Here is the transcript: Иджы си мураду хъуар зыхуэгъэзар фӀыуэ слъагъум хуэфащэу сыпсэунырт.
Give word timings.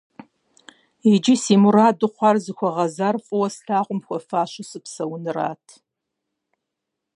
Иджы 1.11 1.35
си 1.43 1.55
мураду 1.61 2.09
хъуар 2.13 2.37
зыхуэгъэзар 2.43 3.15
фӀыуэ 3.25 3.47
слъагъум 3.55 3.99
хуэфащэу 4.05 4.67
сыпсэунырт. 4.69 5.67